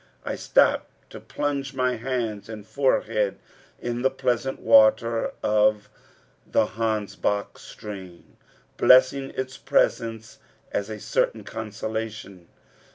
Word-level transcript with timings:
I 0.25 0.35
stopped 0.35 1.11
to 1.11 1.19
plunge 1.19 1.75
my 1.75 1.95
hands 1.95 2.49
and 2.49 2.65
forehead 2.65 3.37
in 3.79 4.01
the 4.01 4.09
pleasant 4.09 4.59
water 4.59 5.31
of 5.43 5.89
the 6.51 6.65
Hansbach 6.65 7.59
stream, 7.59 8.35
blessing 8.77 9.29
its 9.37 9.57
presence 9.59 10.39
as 10.71 10.89
a 10.89 10.99
certain 10.99 11.43
consolation. 11.43 12.47